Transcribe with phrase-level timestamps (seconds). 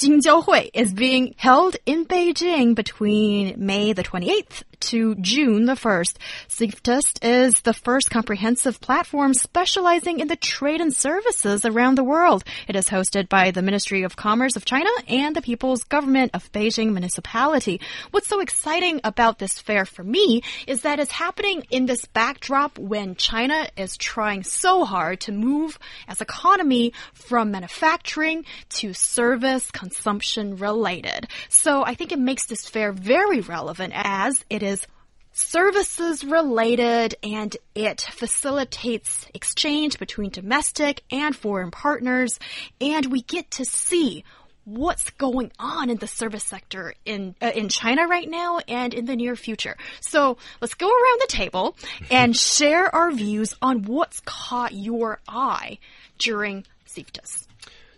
[0.00, 6.16] Jingjiaohui, is being held in Beijing between May the 28th to June the 1st.
[6.48, 12.44] CIFTIS is the first comprehensive platform specializing in the trade and services around the world.
[12.66, 16.50] It is hosted by the Ministry of Commerce of China and the People's Government of
[16.50, 17.78] Beijing Municipality.
[18.10, 22.78] What's so exciting about this fair for me is that it's happening in this backdrop
[22.78, 30.56] when China is trying so hard to move as economy from manufacturing to service consumption
[30.56, 31.26] related.
[31.48, 34.86] So I think it makes this fair very relevant as it is
[35.32, 42.38] services related and it facilitates exchange between domestic and foreign partners
[42.80, 44.24] and we get to see
[44.64, 49.06] what's going on in the service sector in uh, in China right now and in
[49.06, 49.76] the near future.
[50.00, 51.76] So, let's go around the table
[52.10, 55.78] and share our views on what's caught your eye
[56.18, 57.49] during CIFTIS.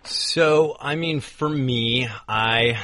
[0.05, 2.79] So, I mean, for me, I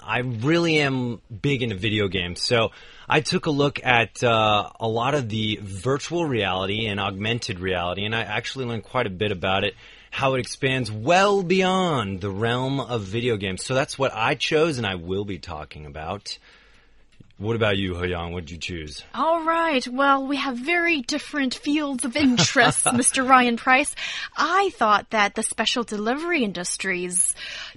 [0.00, 2.40] I really am big into video games.
[2.40, 2.70] So,
[3.08, 8.04] I took a look at uh, a lot of the virtual reality and augmented reality,
[8.04, 9.74] and I actually learned quite a bit about it.
[10.10, 13.64] How it expands well beyond the realm of video games.
[13.64, 16.38] So that's what I chose, and I will be talking about.
[17.38, 18.32] What about you, Yang?
[18.32, 19.02] What'd you choose?
[19.14, 19.86] All right.
[19.88, 23.28] Well, we have very different fields of interest, Mr.
[23.28, 23.94] Ryan Price.
[24.36, 27.34] I thought that the special delivery industry's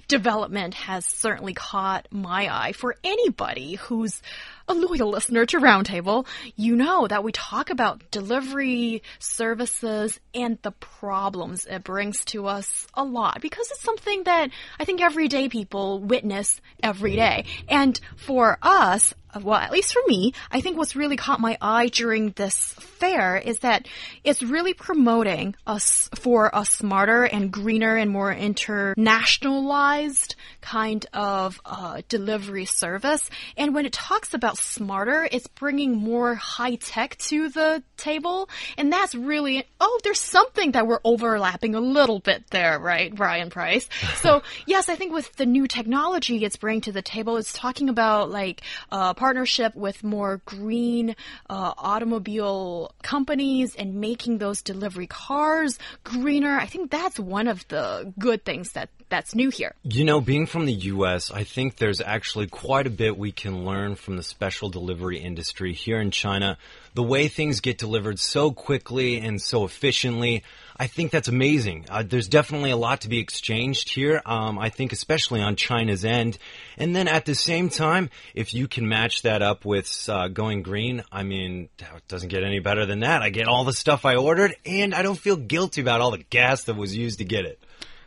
[0.08, 4.22] development has certainly caught my eye for anybody who's
[4.68, 6.26] a loyal listener to Roundtable,
[6.56, 12.86] you know that we talk about delivery services and the problems it brings to us
[12.94, 17.44] a lot because it's something that I think everyday people witness every day.
[17.68, 21.88] And for us, well, at least for me, I think what's really caught my eye
[21.88, 23.86] during this fair is that
[24.24, 32.02] it's really promoting us for a smarter and greener and more internationalized kind of uh,
[32.08, 33.30] delivery service.
[33.56, 38.48] And when it talks about smarter, it's bringing more high tech to the table.
[38.76, 43.50] And that's really, oh, there's something that we're overlapping a little bit there, right, Ryan
[43.50, 43.88] Price?
[44.16, 47.88] so, yes, I think with the new technology it's bringing to the table, it's talking
[47.88, 51.16] about like, uh, partnership with more green
[51.48, 56.58] uh, automobile companies and making those delivery cars greener.
[56.58, 59.74] I think that's one of the good things that that's new here.
[59.84, 63.64] You know, being from the U.S., I think there's actually quite a bit we can
[63.64, 66.58] learn from the special delivery industry here in China.
[66.94, 70.44] The way things get delivered so quickly and so efficiently.
[70.76, 71.86] I think that's amazing.
[71.88, 74.22] Uh, there's definitely a lot to be exchanged here.
[74.24, 76.38] Um, I think especially on China's end.
[76.76, 80.62] And then at the same time, if you can match that up with uh, going
[80.62, 83.22] green, I mean, it doesn't get any better than that.
[83.22, 86.24] I get all the stuff I ordered and I don't feel guilty about all the
[86.30, 87.58] gas that was used to get it.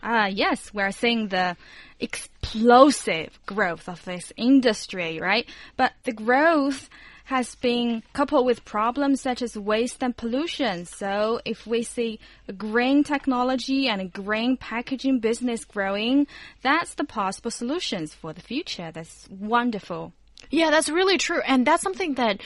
[0.02, 1.58] Uh, yes, we're seeing the
[2.00, 5.48] explosive growth of this industry, right?
[5.78, 6.90] But the growth
[7.26, 10.86] has been coupled with problems such as waste and pollution.
[10.86, 16.26] So if we see a green technology and a green packaging business growing,
[16.64, 18.92] that's the possible solutions for the future.
[18.92, 20.14] That's wonderful.
[20.50, 21.42] Yeah, that's really true.
[21.42, 22.42] And that's something that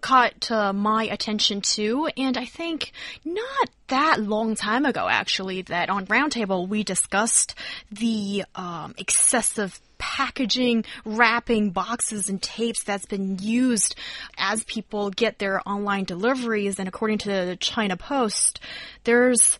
[0.00, 2.08] caught uh, my attention too.
[2.16, 2.92] And I think
[3.24, 7.54] not that long time ago, actually, that on Roundtable we discussed
[7.90, 13.94] the um, excessive packaging, wrapping boxes and tapes that's been used
[14.36, 16.78] as people get their online deliveries.
[16.78, 18.60] And according to the China Post,
[19.04, 19.58] there's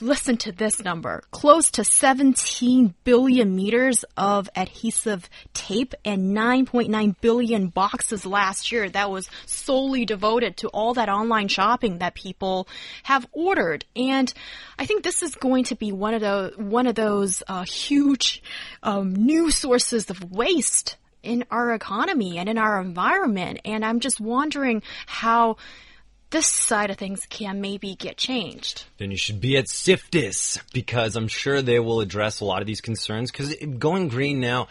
[0.00, 1.22] Listen to this number.
[1.30, 9.10] Close to 17 billion meters of adhesive tape and 9.9 billion boxes last year that
[9.10, 12.68] was solely devoted to all that online shopping that people
[13.04, 13.84] have ordered.
[13.96, 14.32] And
[14.78, 18.42] I think this is going to be one of the, one of those uh, huge
[18.82, 23.60] um, new sources of waste in our economy and in our environment.
[23.64, 25.56] And I'm just wondering how
[26.34, 28.86] this side of things can maybe get changed.
[28.98, 32.66] Then you should be at CIFTIS because I'm sure they will address a lot of
[32.66, 34.66] these concerns because going green now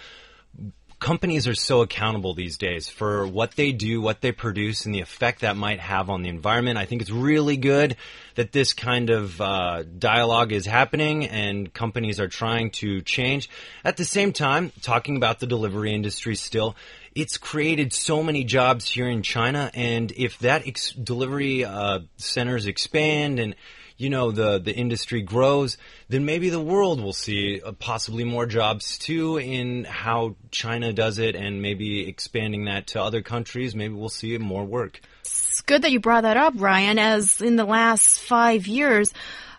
[1.04, 5.02] companies are so accountable these days for what they do, what they produce, and the
[5.02, 6.78] effect that might have on the environment.
[6.78, 7.98] I think it's really good
[8.36, 13.50] that this kind of uh, dialogue is happening and companies are trying to change.
[13.84, 16.78] At the same time, talking about the delivery industry still,
[17.14, 22.66] it's created so many jobs here in China, and if that ex- delivery uh, centers
[22.66, 23.56] expand and
[24.04, 25.78] you know the the industry grows,
[26.10, 31.18] then maybe the world will see uh, possibly more jobs too in how China does
[31.18, 33.74] it, and maybe expanding that to other countries.
[33.74, 35.00] Maybe we'll see more work.
[35.22, 37.00] It's good that you brought that up, Ryan.
[37.00, 39.14] As in the last five years,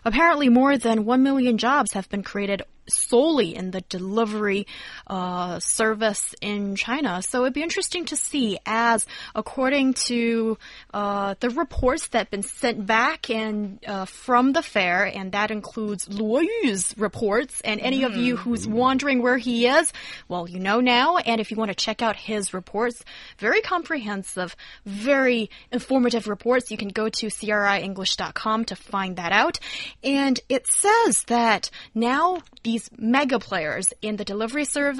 [0.05, 4.67] apparently more than one million jobs have been created solely in the delivery
[5.07, 7.21] uh, service in China.
[7.21, 10.57] So it'd be interesting to see, as according to
[10.93, 15.51] uh, the reports that have been sent back and uh, from the fair, and that
[15.51, 17.61] includes Luo Yu's reports.
[17.61, 18.05] And any mm.
[18.07, 19.91] of you who's wondering where he is,
[20.27, 21.17] well, you know now.
[21.17, 23.03] And if you want to check out his reports,
[23.37, 24.55] very comprehensive,
[24.85, 26.71] very informative reports.
[26.71, 29.59] You can go to crienglish.com to find that out.
[30.03, 34.94] And it says that now these mega players in the delivery service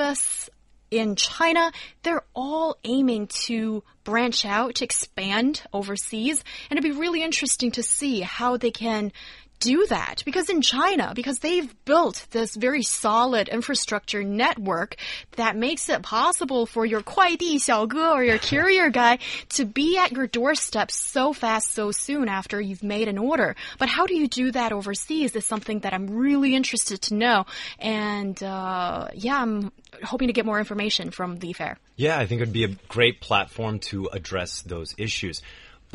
[0.92, 1.71] in China,
[2.03, 6.44] they're all aiming to branch out, to expand overseas.
[6.69, 9.12] And it'd be really interesting to see how they can
[9.60, 14.96] do that because in China, because they've built this very solid infrastructure network
[15.37, 19.19] that makes it possible for your 快递小哥 or your courier guy
[19.50, 23.54] to be at your doorstep so fast, so soon after you've made an order.
[23.78, 27.44] But how do you do that overseas is something that I'm really interested to know.
[27.78, 29.70] And uh, yeah, I'm
[30.02, 31.76] hoping to get more information from the fair.
[31.96, 35.42] Yeah, I think it would be a great platform to address those issues.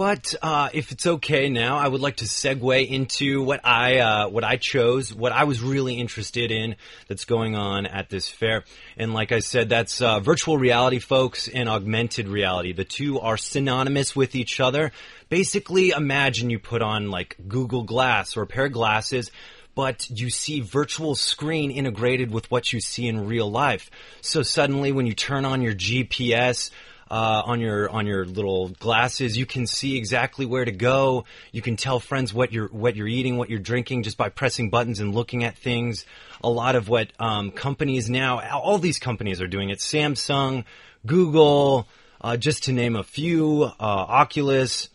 [0.00, 4.28] But uh, if it's okay now, I would like to segue into what I uh,
[4.30, 6.76] what I chose, what I was really interested in
[7.06, 8.64] that's going on at this fair.
[8.96, 12.72] And like I said, that's uh, virtual reality, folks, and augmented reality.
[12.72, 14.90] The two are synonymous with each other.
[15.28, 19.30] Basically, imagine you put on like Google Glass or a pair of glasses
[19.72, 23.88] but you see virtual screen integrated with what you see in real life.
[24.20, 26.70] So suddenly when you turn on your GPS
[27.10, 29.36] uh, on your on your little glasses.
[29.36, 31.24] You can see exactly where to go.
[31.52, 34.70] You can tell friends what you're what you're eating, what you're drinking, just by pressing
[34.70, 36.04] buttons and looking at things.
[36.42, 39.78] A lot of what um, companies now, all these companies are doing it.
[39.78, 40.64] Samsung,
[41.04, 41.86] Google,
[42.20, 44.88] uh, just to name a few, uh, Oculus.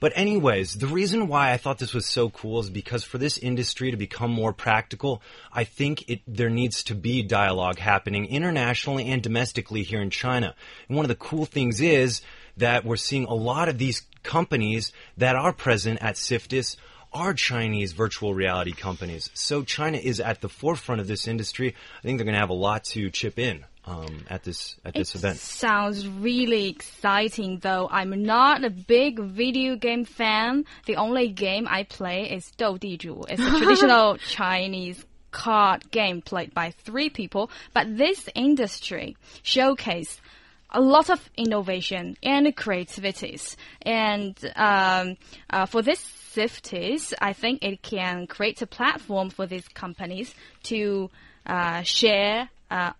[0.00, 3.36] But anyways, the reason why I thought this was so cool is because for this
[3.36, 5.22] industry to become more practical,
[5.52, 10.54] I think it, there needs to be dialogue happening internationally and domestically here in China.
[10.88, 12.20] And one of the cool things is
[12.56, 16.76] that we're seeing a lot of these companies that are present at CIFTIS
[17.12, 19.30] are Chinese virtual reality companies.
[19.34, 21.74] So China is at the forefront of this industry.
[21.98, 24.94] I think they're going to have a lot to chip in um, at this at
[24.94, 25.38] this it event.
[25.38, 30.64] Sounds really exciting, though I'm not a big video game fan.
[30.86, 33.24] The only game I play is Dou Di Zhu.
[33.28, 37.50] It's a traditional Chinese card game played by three people.
[37.72, 40.20] But this industry showcase
[40.70, 43.56] a lot of innovation and creativities.
[43.82, 45.16] And um,
[45.48, 46.00] uh, for this
[46.34, 51.10] CIFTIS, I think it can create a platform for these companies to
[51.46, 52.92] uh, share uh,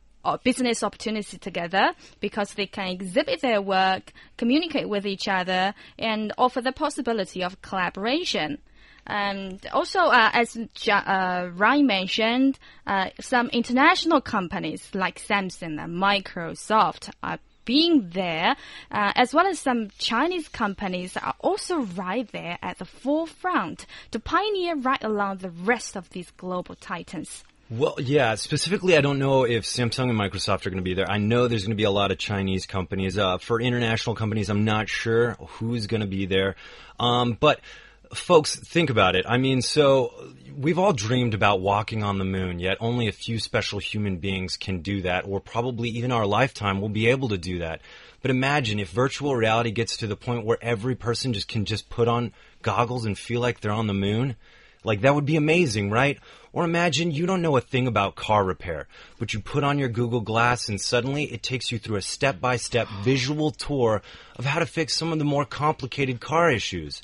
[0.44, 6.60] business opportunity together because they can exhibit their work, communicate with each other, and offer
[6.60, 8.58] the possibility of collaboration.
[9.06, 10.56] And also, uh, as
[10.90, 18.56] uh, Ryan mentioned, uh, some international companies like Samsung and Microsoft are being there,
[18.90, 24.18] uh, as well as some Chinese companies are also right there at the forefront to
[24.18, 27.44] pioneer right along the rest of these global titans.
[27.70, 28.34] Well, yeah.
[28.36, 31.10] Specifically, I don't know if Samsung and Microsoft are going to be there.
[31.10, 33.18] I know there's going to be a lot of Chinese companies.
[33.18, 36.56] Uh, for international companies, I'm not sure who's going to be there.
[36.98, 37.60] Um, but
[38.14, 39.26] folks, think about it.
[39.28, 40.14] I mean, so
[40.56, 44.56] we've all dreamed about walking on the moon, yet only a few special human beings
[44.56, 47.82] can do that, or probably even our lifetime will be able to do that.
[48.22, 51.88] But imagine if virtual reality gets to the point where every person just can just
[51.90, 52.32] put on
[52.62, 54.36] goggles and feel like they're on the moon.
[54.84, 56.18] Like that would be amazing, right?
[56.52, 59.88] Or imagine you don't know a thing about car repair, but you put on your
[59.88, 64.02] Google Glass and suddenly it takes you through a step by step visual tour
[64.36, 67.02] of how to fix some of the more complicated car issues.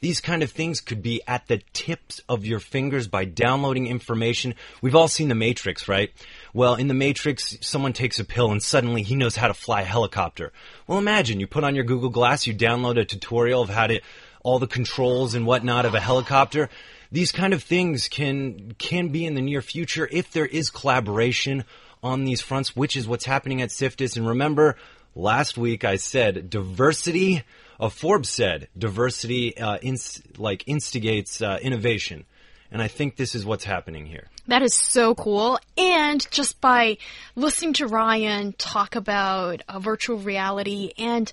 [0.00, 4.54] These kind of things could be at the tips of your fingers by downloading information.
[4.82, 6.12] We've all seen The Matrix, right?
[6.52, 9.82] Well, in The Matrix, someone takes a pill and suddenly he knows how to fly
[9.82, 10.52] a helicopter.
[10.86, 14.00] Well, imagine you put on your Google Glass, you download a tutorial of how to,
[14.42, 16.68] all the controls and whatnot of a helicopter
[17.12, 21.64] these kind of things can can be in the near future if there is collaboration
[22.02, 24.16] on these fronts, which is what's happening at CIFTIS.
[24.16, 24.76] And remember,
[25.14, 27.42] last week I said diversity.
[27.78, 32.24] Uh, Forbes said diversity uh, ins- like instigates uh, innovation,
[32.70, 34.28] and I think this is what's happening here.
[34.48, 35.58] That is so cool.
[35.76, 36.98] And just by
[37.34, 41.30] listening to Ryan talk about uh, virtual reality, and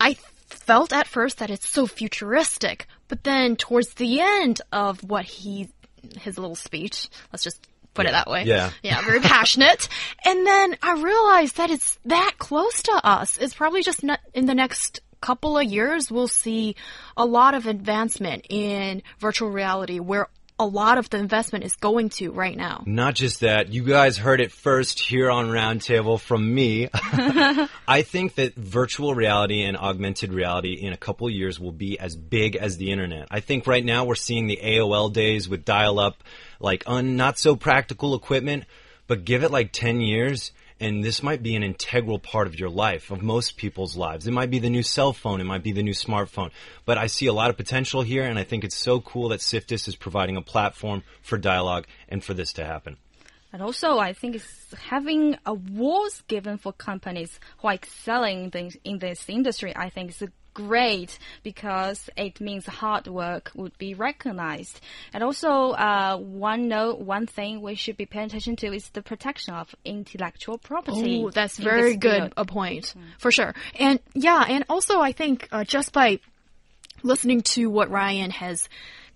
[0.00, 0.16] I
[0.52, 5.68] felt at first that it's so futuristic, but then towards the end of what he,
[6.20, 8.44] his little speech, let's just put it that way.
[8.44, 8.70] Yeah.
[8.82, 9.88] Yeah, very passionate.
[10.24, 13.38] And then I realized that it's that close to us.
[13.38, 16.74] It's probably just not in the next couple of years we'll see
[17.16, 20.26] a lot of advancement in virtual reality where
[20.62, 22.84] a lot of the investment is going to right now.
[22.86, 26.88] Not just that, you guys heard it first here on Roundtable from me.
[26.94, 32.14] I think that virtual reality and augmented reality in a couple years will be as
[32.14, 33.26] big as the internet.
[33.30, 36.22] I think right now we're seeing the AOL days with dial up,
[36.60, 38.64] like un, not so practical equipment,
[39.08, 42.68] but give it like 10 years and this might be an integral part of your
[42.68, 44.26] life, of most people's lives.
[44.26, 46.50] It might be the new cell phone, it might be the new smartphone.
[46.84, 49.40] But I see a lot of potential here, and I think it's so cool that
[49.40, 52.96] CIFTIS is providing a platform for dialogue and for this to happen.
[53.52, 58.50] And also, I think it's having awards given for companies who are excelling
[58.82, 59.74] in this industry.
[59.76, 64.80] I think is a great because it means hard work would be recognized.
[65.12, 69.02] And also, uh, one note, one thing we should be paying attention to is the
[69.02, 71.22] protection of intellectual property.
[71.24, 73.02] Oh, that's very good a point mm.
[73.18, 73.54] for sure.
[73.78, 76.20] And yeah, and also I think uh, just by
[77.02, 78.68] listening to what Ryan has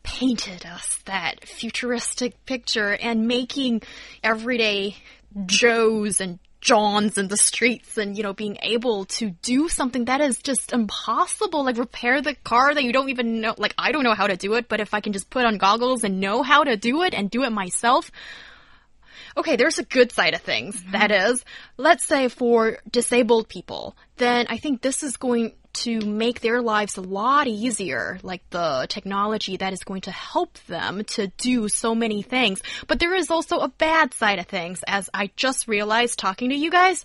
[0.03, 3.83] painted us that futuristic picture and making
[4.23, 4.97] everyday
[5.45, 10.21] Joes and Johns in the streets and, you know, being able to do something that
[10.21, 11.65] is just impossible.
[11.65, 13.55] Like repair the car that you don't even know.
[13.57, 15.59] Like, I don't know how to do it, but if I can just put on
[15.59, 18.11] goggles and know how to do it and do it myself,
[19.37, 20.77] okay, there's a good side of things.
[20.77, 20.93] Mm -hmm.
[20.93, 21.45] that is,
[21.77, 26.97] let's say for disabled people, then I think this is going to make their lives
[26.97, 31.95] a lot easier, like the technology that is going to help them to do so
[31.95, 32.63] many things.
[32.87, 36.57] But there is also a bad side of things, as I just realized talking to
[36.57, 37.05] you guys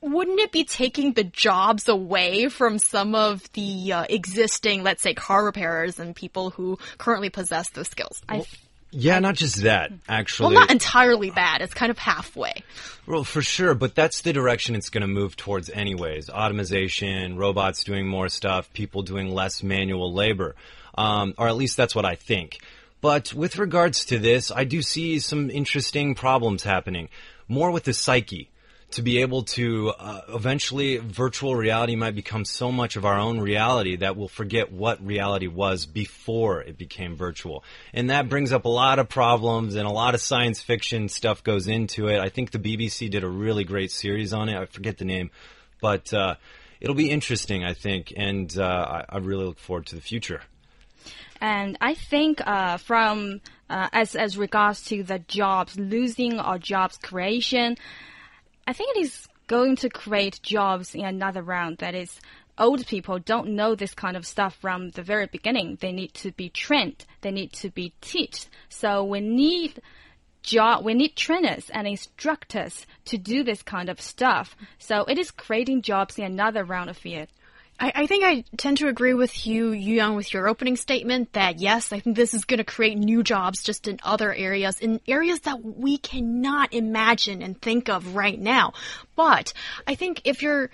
[0.00, 5.14] wouldn't it be taking the jobs away from some of the uh, existing, let's say,
[5.14, 8.22] car repairers and people who currently possess those skills?
[8.28, 8.46] Well,
[8.90, 10.54] yeah, not just that, actually.
[10.54, 11.60] Well, not entirely bad.
[11.60, 12.64] It's kind of halfway.
[13.06, 16.30] Well, for sure, but that's the direction it's going to move towards anyways.
[16.30, 20.54] Automation, robots doing more stuff, people doing less manual labor.
[20.94, 22.58] Um, or at least that's what I think.
[23.00, 27.08] But with regards to this, I do see some interesting problems happening.
[27.46, 28.50] More with the psyche
[28.90, 33.38] to be able to uh, eventually virtual reality might become so much of our own
[33.38, 37.62] reality that we'll forget what reality was before it became virtual.
[37.92, 41.44] And that brings up a lot of problems and a lot of science fiction stuff
[41.44, 42.18] goes into it.
[42.18, 44.56] I think the BBC did a really great series on it.
[44.56, 45.30] I forget the name,
[45.82, 46.36] but uh,
[46.80, 50.40] it'll be interesting, I think, and uh, I, I, really look forward to the future.
[51.40, 56.96] And I think uh, from uh, as as regards to the jobs losing or jobs
[56.96, 57.76] creation,
[58.68, 61.78] I think it is going to create jobs in another round.
[61.78, 62.20] That is,
[62.58, 65.78] old people don't know this kind of stuff from the very beginning.
[65.80, 67.06] They need to be trained.
[67.22, 68.46] They need to be taught.
[68.68, 69.80] So we need
[70.42, 70.84] job.
[70.84, 74.54] We need trainers and instructors to do this kind of stuff.
[74.78, 77.30] So it is creating jobs in another round of it.
[77.80, 81.32] I, I, think I tend to agree with you, Yu Yang, with your opening statement
[81.34, 84.80] that yes, I think this is going to create new jobs just in other areas,
[84.80, 88.72] in areas that we cannot imagine and think of right now.
[89.14, 89.52] But
[89.86, 90.70] I think if you're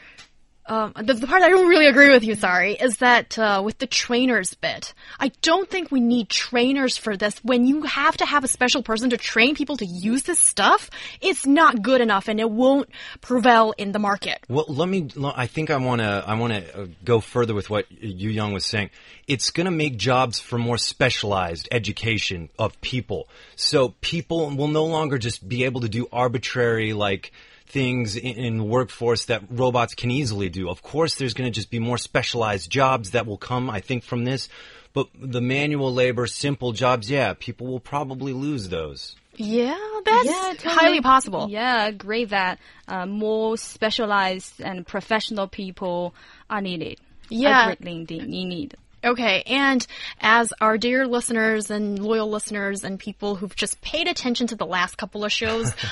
[0.66, 3.76] um, the, the, part I don't really agree with you, sorry, is that uh, with
[3.78, 4.94] the trainers bit.
[5.20, 7.38] I don't think we need trainers for this.
[7.44, 10.88] When you have to have a special person to train people to use this stuff,
[11.20, 12.88] it's not good enough, and it won't
[13.20, 14.38] prevail in the market.
[14.48, 15.10] Well, let me.
[15.36, 16.24] I think I want to.
[16.26, 18.90] I want to uh, go further with what Yu Yang was saying.
[19.26, 23.28] It's going to make jobs for more specialized education of people.
[23.54, 27.32] So people will no longer just be able to do arbitrary like
[27.74, 30.70] things in, in the workforce that robots can easily do.
[30.70, 34.04] Of course, there's going to just be more specialized jobs that will come, I think,
[34.04, 34.48] from this.
[34.94, 39.16] But the manual labor, simple jobs, yeah, people will probably lose those.
[39.34, 41.48] Yeah, that's yeah, totally, highly possible.
[41.50, 46.14] Yeah, I agree that uh, more specialized and professional people
[46.48, 47.00] are needed.
[47.28, 48.76] Yeah, greatly need.
[49.02, 49.84] Okay, and
[50.20, 54.64] as our dear listeners and loyal listeners and people who've just paid attention to the
[54.64, 55.74] last couple of shows.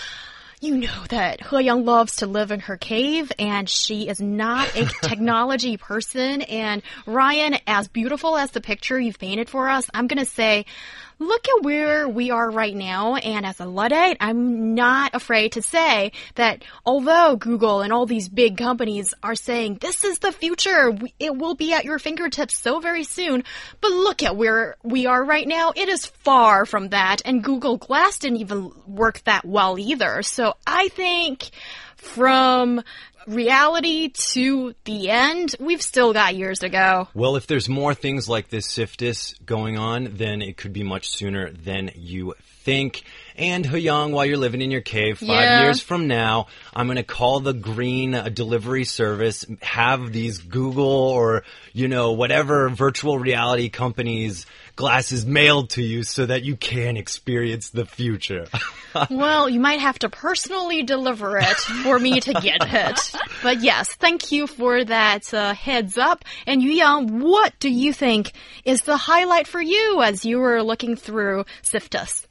[0.62, 4.74] you know that He Yang loves to live in her cave and she is not
[4.76, 6.42] a technology person.
[6.42, 10.66] And Ryan, as beautiful as the picture you've painted for us, I'm going to say,
[11.18, 13.16] look at where we are right now.
[13.16, 18.28] And as a Luddite, I'm not afraid to say that although Google and all these
[18.28, 22.80] big companies are saying this is the future, it will be at your fingertips so
[22.80, 23.44] very soon.
[23.80, 25.72] But look at where we are right now.
[25.74, 27.22] It is far from that.
[27.24, 30.22] And Google Glass didn't even work that well either.
[30.22, 31.50] So I think
[31.96, 32.82] from
[33.26, 37.08] reality to the end, we've still got years to go.
[37.14, 41.08] Well, if there's more things like this CIFTIS going on, then it could be much
[41.10, 43.02] sooner than you think.
[43.36, 45.62] And Huyang, while you're living in your cave, five Yeah.
[45.62, 50.86] years from now, I'm going to call the green uh, delivery service, have these Google
[50.86, 56.96] or, you know, whatever virtual reality companies glasses mailed to you so that you can
[56.96, 58.46] experience the future.
[59.08, 63.12] Well, you might have to personally deliver it for me to get it.
[63.42, 66.26] But yes, thank you for that uh, heads up.
[66.46, 68.32] And Yuyang, what do you think
[68.66, 72.26] is the highlight for you as you were looking through CIFTIS?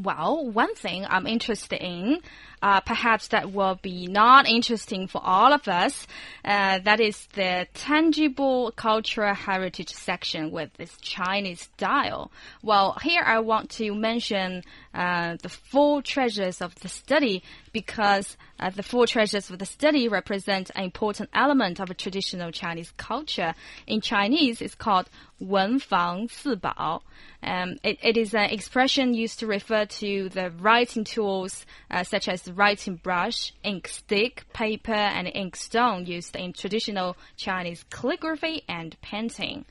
[0.00, 2.20] Well, one thing I'm interested in,
[2.62, 6.06] uh, perhaps that will be not interesting for all of us,
[6.44, 12.30] uh, that is the tangible cultural heritage section with this Chinese style.
[12.62, 14.62] Well, here I want to mention
[14.94, 17.42] uh, the four treasures of the study
[17.76, 22.90] because uh, the four treasures of the study represent an important element of traditional Chinese
[22.96, 23.52] culture.
[23.86, 27.02] In Chinese, it's called Wen Fang Si Bao.
[27.42, 32.28] Um, it, it is an expression used to refer to the writing tools uh, such
[32.28, 38.62] as the writing brush, ink stick, paper, and ink stone used in traditional Chinese calligraphy
[38.70, 39.66] and painting.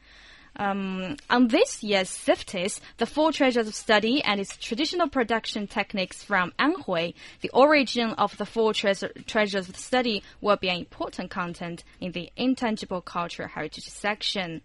[0.57, 6.23] Um, on this year's CIFTIS, the Four Treasures of Study and its traditional production techniques
[6.23, 11.29] from Anhui, the origin of the Four treasure, Treasures of Study will be an important
[11.29, 14.61] content in the Intangible Cultural Heritage section.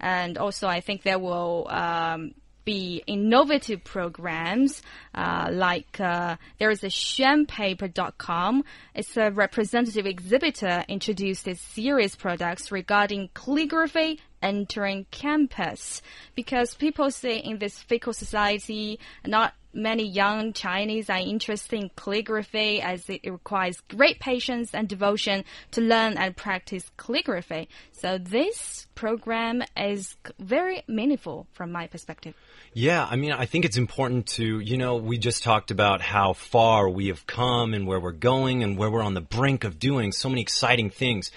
[0.00, 2.34] And also, I think there will um,
[2.64, 4.82] be innovative programs
[5.14, 8.64] uh, like uh, there is a xuanpaper.com.
[8.94, 16.00] It's a representative exhibitor introduced its series products regarding calligraphy entering campus
[16.34, 22.80] because people say in this fickle society not many young Chinese are interested in calligraphy
[22.80, 27.68] as it requires great patience and devotion to learn and practice calligraphy.
[27.92, 32.34] So this program is very meaningful from my perspective.
[32.72, 36.32] Yeah, I mean, I think it's important to, you know, we just talked about how
[36.32, 39.78] far we have come and where we're going and where we're on the brink of
[39.78, 41.30] doing so many exciting things.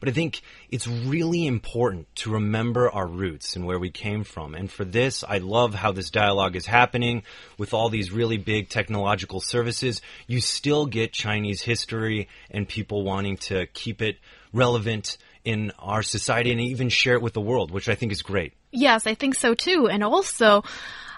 [0.00, 4.54] But I think it's really important to remember our roots and where we came from.
[4.54, 7.22] And for this, I love how this dialogue is happening
[7.58, 10.00] with all these really big technological services.
[10.26, 14.18] You still get Chinese history and people wanting to keep it
[14.52, 18.22] relevant in our society and even share it with the world, which I think is
[18.22, 18.52] great.
[18.70, 19.88] Yes, I think so too.
[19.88, 20.62] And also,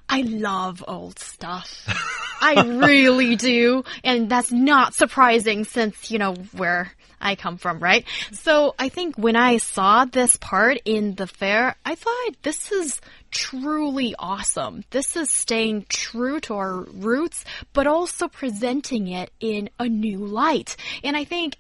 [0.09, 1.87] I love old stuff.
[2.41, 3.85] I really do.
[4.03, 8.05] And that's not surprising since, you know, where I come from, right?
[8.33, 13.01] So I think when I saw this part in the fair, I thought this is
[13.31, 14.85] truly awesome.
[14.91, 20.77] This is staying true to our roots, but also presenting it in a new light.
[21.05, 21.57] And I think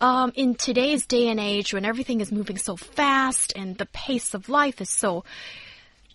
[0.00, 4.34] um, in today's day and age, when everything is moving so fast and the pace
[4.34, 5.24] of life is so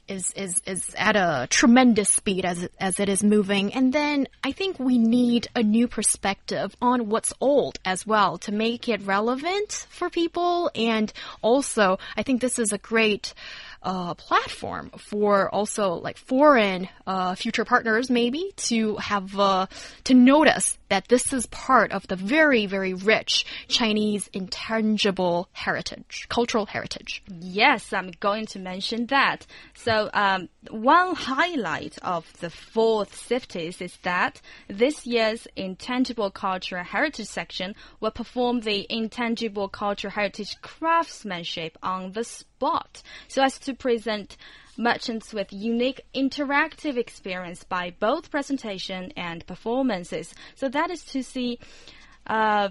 [0.07, 3.73] is is is at a tremendous speed as as it is moving.
[3.73, 8.51] And then i think we need a new perspective on what's old as well to
[8.51, 10.71] make it relevant for people.
[10.75, 13.33] And also i think this is a great
[13.85, 19.67] uh, platform for also like foreign uh, future partners maybe to have uh,
[20.05, 26.65] to notice that this is part of the very very rich Chinese intangible heritage, cultural
[26.65, 27.21] heritage.
[27.27, 29.45] Yes, I'm going to mention that.
[29.73, 37.27] So, um, one highlight of the fourth CIFTIS is that this year's Intangible Cultural Heritage
[37.27, 42.54] section will perform the Intangible Cultural Heritage craftsmanship on the spot
[43.27, 44.37] so as to present
[44.77, 50.33] merchants with unique interactive experience by both presentation and performances.
[50.55, 51.59] So that is to see
[52.27, 52.69] uh,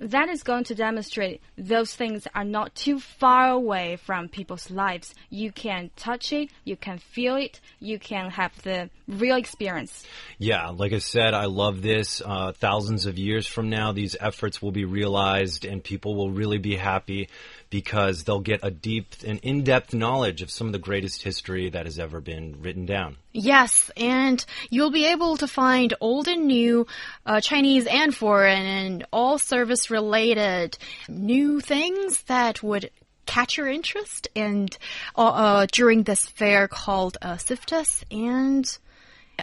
[0.00, 5.14] that is going to demonstrate those things are not too far away from people's lives.
[5.30, 10.04] You can touch it, you can feel it, you can have the real experience.
[10.38, 12.22] Yeah, like I said, I love this.
[12.24, 16.58] Uh, thousands of years from now, these efforts will be realized and people will really
[16.58, 17.28] be happy
[17.70, 21.86] because they'll get a deep and in-depth knowledge of some of the greatest history that
[21.86, 23.16] has ever been written down.
[23.32, 26.86] Yes, and you'll be able to find old and new,
[27.24, 30.76] uh, Chinese and foreign, and all service related
[31.08, 32.90] new things that would
[33.24, 34.76] catch your interest and
[35.16, 38.78] uh, uh, during this fair called uh, CIFTIS and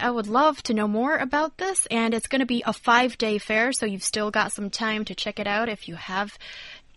[0.00, 3.18] I would love to know more about this and it's going to be a five
[3.18, 6.38] day fair so you've still got some time to check it out if you have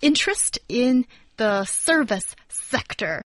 [0.02, 1.06] interest in
[1.38, 3.22] the service sector.